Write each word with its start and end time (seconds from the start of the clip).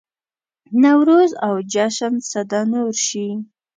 نوروز 0.81 1.31
او 1.45 1.53
جشن 1.73 2.13
سده 2.31 2.61
نور 2.71 2.93
شي. 3.05 3.27